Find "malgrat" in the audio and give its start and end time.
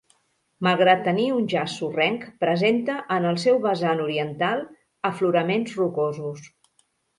0.67-1.03